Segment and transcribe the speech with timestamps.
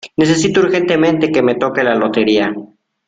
[0.17, 2.51] Necesito urgentemente que me toque la lotería.